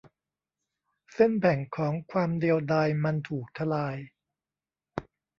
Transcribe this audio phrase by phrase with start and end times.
[1.13, 3.97] เส้นแบ่งของความเดียวดายมันถูกทลาย